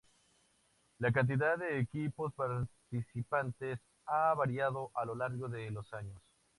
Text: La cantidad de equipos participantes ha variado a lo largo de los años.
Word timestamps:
La 0.97 1.11
cantidad 1.11 1.59
de 1.59 1.77
equipos 1.79 2.33
participantes 2.33 3.77
ha 4.07 4.33
variado 4.35 4.89
a 4.95 5.05
lo 5.05 5.13
largo 5.13 5.47
de 5.47 5.69
los 5.69 5.93
años. 5.93 6.19